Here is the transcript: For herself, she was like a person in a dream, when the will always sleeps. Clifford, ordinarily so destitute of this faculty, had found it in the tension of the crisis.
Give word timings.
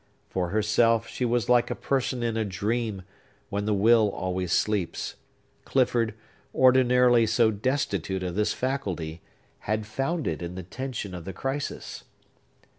For 0.29 0.49
herself, 0.49 1.07
she 1.07 1.25
was 1.25 1.47
like 1.47 1.69
a 1.69 1.75
person 1.75 2.23
in 2.23 2.35
a 2.35 2.43
dream, 2.43 3.03
when 3.49 3.65
the 3.65 3.73
will 3.75 4.09
always 4.09 4.51
sleeps. 4.51 5.13
Clifford, 5.63 6.15
ordinarily 6.55 7.27
so 7.27 7.51
destitute 7.51 8.23
of 8.23 8.33
this 8.33 8.51
faculty, 8.51 9.21
had 9.69 9.85
found 9.85 10.25
it 10.27 10.41
in 10.41 10.55
the 10.55 10.63
tension 10.63 11.13
of 11.13 11.23
the 11.23 11.33
crisis. 11.33 12.05